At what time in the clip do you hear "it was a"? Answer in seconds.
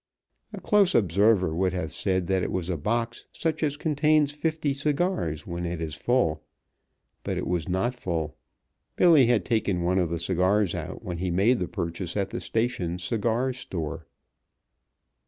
2.31-2.75